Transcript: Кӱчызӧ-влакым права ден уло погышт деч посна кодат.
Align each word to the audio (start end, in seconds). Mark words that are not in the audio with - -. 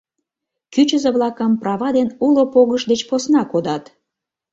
Кӱчызӧ-влакым 0.73 1.51
права 1.61 1.89
ден 1.97 2.09
уло 2.25 2.43
погышт 2.53 2.85
деч 2.91 3.01
посна 3.09 3.41
кодат. 3.51 3.83